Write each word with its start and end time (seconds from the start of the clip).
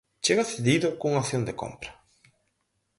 Chega 0.23 0.49
cedido 0.51 0.87
cunha 0.99 1.21
opción 1.23 1.43
de 1.45 1.57
compra. 1.61 1.91